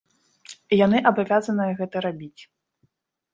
[0.71, 2.41] І яны абавязаныя гэта рабіць.